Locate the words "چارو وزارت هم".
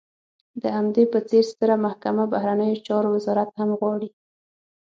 2.87-3.69